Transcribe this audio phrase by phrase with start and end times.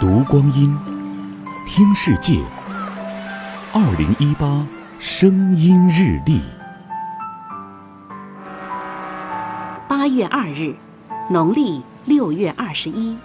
[0.00, 0.76] 读光阴，
[1.66, 2.42] 听世界。
[3.72, 4.66] 二零一八
[4.98, 6.40] 声音日历，
[9.88, 10.74] 八月二日，
[11.30, 13.16] 农历六月二十一。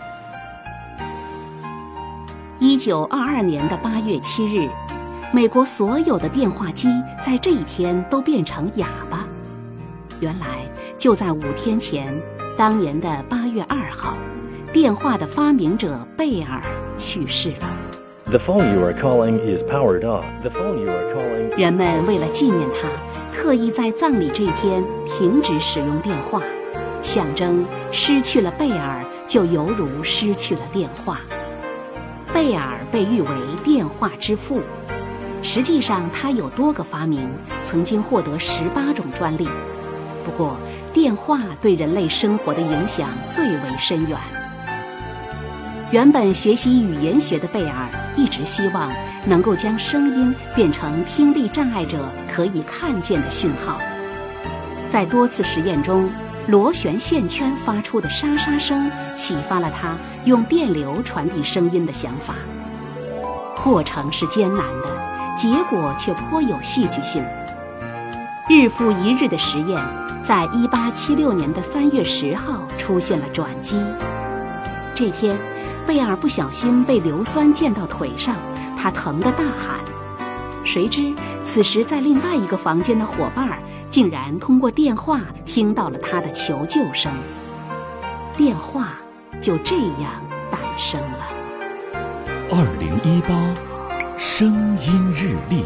[2.60, 4.70] 一九二二年的八月七日，
[5.34, 6.88] 美国所有的电话机
[7.24, 9.26] 在这一天都变成哑巴。
[10.20, 12.16] 原来就在五天前，
[12.56, 14.16] 当年的八月二号。
[14.72, 16.62] 电话的发明者贝尔
[16.96, 17.76] 去世了。
[18.26, 20.24] The phone you are calling is powered off.
[20.44, 21.60] The phone you are calling.
[21.60, 22.88] 人们为了纪念他，
[23.36, 26.44] 特意在葬礼这一天停止使用电话，
[27.02, 31.20] 象征失去了贝尔就犹如失去了电话。
[32.32, 33.30] 贝尔被誉为
[33.64, 34.62] 电话之父，
[35.42, 37.28] 实际上他有多个发明，
[37.64, 39.50] 曾经获得十八种专利。
[40.24, 40.58] 不过，
[40.94, 44.16] 电话对人类生活的影响最为深远。
[45.92, 48.92] 原本学习语言学的贝尔一直希望
[49.26, 51.98] 能够将声音变成听力障碍者
[52.32, 53.80] 可以看见的讯号。
[54.88, 56.08] 在多次实验中，
[56.46, 62.36] 螺旋线圈发出的沙沙声启发了他用电流传递声音的想法。
[63.64, 67.26] 过程是艰难的，结果却颇有戏剧性。
[68.48, 69.84] 日复一日的实验，
[70.24, 73.76] 在1876年的3月10号出现了转机。
[74.94, 75.36] 这天。
[75.90, 78.36] 贝尔不小心被硫酸溅到腿上，
[78.78, 79.80] 他疼得大喊。
[80.64, 81.12] 谁知
[81.44, 83.58] 此时在另外一个房间的伙伴
[83.90, 87.12] 竟然通过电话听到了他的求救声。
[88.38, 89.00] 电话
[89.42, 91.28] 就这样诞生了。
[92.52, 95.64] 二零一八声音日历，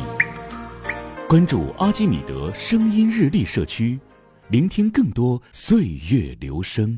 [1.27, 3.99] 关注阿基米德声音日历社区，
[4.47, 6.97] 聆听更多岁月留声。